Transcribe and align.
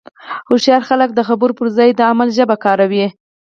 هوښیار 0.49 0.81
خلک 0.89 1.09
د 1.13 1.19
خبرو 1.27 1.57
پر 1.59 1.67
ځای 1.77 1.89
د 1.93 2.01
عمل 2.11 2.29
ژبه 2.37 2.55
کاروي. 2.65 3.05